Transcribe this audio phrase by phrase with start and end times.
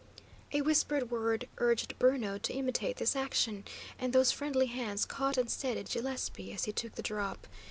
[0.51, 3.65] A whispered word urged Bruno to imitate this action,
[3.99, 7.45] and those friendly hands caught and steadied Gillespie as he took the drop.